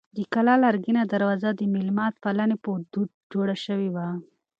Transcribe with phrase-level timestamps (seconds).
[0.17, 4.07] د کلا لرګینه دروازه د مېلمه پالنې په دود جوړه شوې وه.